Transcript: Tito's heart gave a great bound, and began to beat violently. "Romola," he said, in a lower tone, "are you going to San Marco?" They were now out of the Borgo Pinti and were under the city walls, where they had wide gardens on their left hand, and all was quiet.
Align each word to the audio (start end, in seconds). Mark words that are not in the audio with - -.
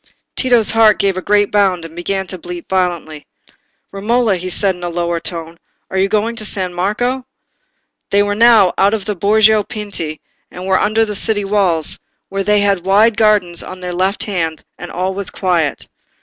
Tito's 0.35 0.71
heart 0.71 0.97
gave 0.97 1.15
a 1.15 1.21
great 1.21 1.51
bound, 1.51 1.85
and 1.85 1.95
began 1.95 2.25
to 2.25 2.39
beat 2.39 2.67
violently. 2.67 3.27
"Romola," 3.91 4.35
he 4.35 4.49
said, 4.49 4.73
in 4.75 4.81
a 4.83 4.89
lower 4.89 5.19
tone, 5.19 5.59
"are 5.91 5.97
you 5.99 6.09
going 6.09 6.35
to 6.37 6.43
San 6.43 6.73
Marco?" 6.73 7.23
They 8.09 8.23
were 8.23 8.33
now 8.33 8.73
out 8.79 8.95
of 8.95 9.05
the 9.05 9.15
Borgo 9.15 9.61
Pinti 9.61 10.19
and 10.49 10.65
were 10.65 10.79
under 10.79 11.05
the 11.05 11.13
city 11.13 11.45
walls, 11.45 11.99
where 12.29 12.43
they 12.43 12.61
had 12.61 12.83
wide 12.83 13.15
gardens 13.15 13.61
on 13.61 13.79
their 13.79 13.93
left 13.93 14.23
hand, 14.23 14.63
and 14.75 14.89
all 14.91 15.13
was 15.13 15.29
quiet. 15.29 15.87